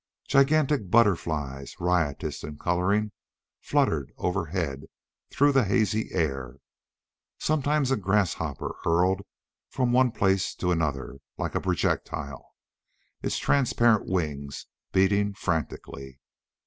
Gigantic 0.27 0.89
butterflies, 0.89 1.75
riotous 1.79 2.43
in 2.43 2.57
coloring, 2.57 3.11
fluttered 3.61 4.11
overhead 4.17 4.85
through 5.29 5.51
the 5.51 5.65
hazy 5.65 6.09
air. 6.11 6.55
Sometimes 7.37 7.91
a 7.91 7.97
grasshopper 7.97 8.77
hurtled 8.83 9.21
from 9.69 9.91
one 9.91 10.11
place 10.11 10.55
to 10.55 10.71
another 10.71 11.17
like 11.37 11.53
a 11.53 11.61
projectile, 11.61 12.55
its 13.21 13.37
transparent 13.37 14.07
wings 14.09 14.65
beating 14.91 15.35
frantically. 15.35 16.19